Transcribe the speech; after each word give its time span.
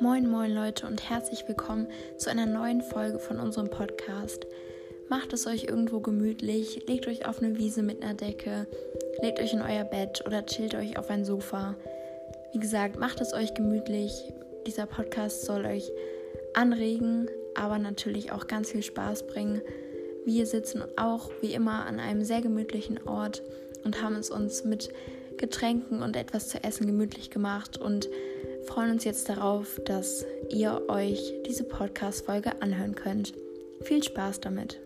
Moin, 0.00 0.28
moin 0.28 0.52
Leute 0.52 0.86
und 0.86 1.08
herzlich 1.08 1.46
willkommen 1.46 1.86
zu 2.16 2.28
einer 2.28 2.46
neuen 2.46 2.82
Folge 2.82 3.20
von 3.20 3.38
unserem 3.38 3.70
Podcast. 3.70 4.44
Macht 5.08 5.32
es 5.32 5.46
euch 5.46 5.64
irgendwo 5.64 6.00
gemütlich, 6.00 6.86
legt 6.88 7.06
euch 7.06 7.26
auf 7.26 7.40
eine 7.40 7.56
Wiese 7.58 7.82
mit 7.82 8.02
einer 8.02 8.14
Decke, 8.14 8.66
legt 9.22 9.38
euch 9.38 9.52
in 9.52 9.62
euer 9.62 9.84
Bett 9.84 10.24
oder 10.26 10.44
chillt 10.46 10.74
euch 10.74 10.98
auf 10.98 11.10
ein 11.10 11.24
Sofa. 11.24 11.76
Wie 12.52 12.58
gesagt, 12.58 12.98
macht 12.98 13.20
es 13.20 13.32
euch 13.32 13.54
gemütlich. 13.54 14.32
Dieser 14.66 14.86
Podcast 14.86 15.44
soll 15.44 15.64
euch 15.64 15.90
anregen, 16.54 17.28
aber 17.54 17.78
natürlich 17.78 18.32
auch 18.32 18.48
ganz 18.48 18.72
viel 18.72 18.82
Spaß 18.82 19.28
bringen. 19.28 19.62
Wir 20.24 20.46
sitzen 20.46 20.82
auch 20.96 21.30
wie 21.40 21.54
immer 21.54 21.86
an 21.86 22.00
einem 22.00 22.24
sehr 22.24 22.40
gemütlichen 22.40 23.06
Ort 23.06 23.42
und 23.84 24.02
haben 24.02 24.16
es 24.16 24.30
uns 24.30 24.64
mit 24.64 24.90
Getränken 25.36 26.02
und 26.02 26.16
etwas 26.16 26.48
zu 26.48 26.62
essen 26.62 26.86
gemütlich 26.86 27.30
gemacht 27.30 27.80
und 27.80 28.08
freuen 28.74 28.90
uns 28.90 29.04
jetzt 29.04 29.28
darauf, 29.28 29.80
dass 29.84 30.26
ihr 30.50 30.82
euch 30.88 31.32
diese 31.46 31.62
Podcast-Folge 31.62 32.60
anhören 32.60 32.96
könnt. 32.96 33.32
Viel 33.82 34.02
Spaß 34.02 34.40
damit! 34.40 34.83